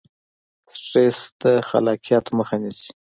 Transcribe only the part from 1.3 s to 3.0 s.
د خلاقیت مخه نیسي.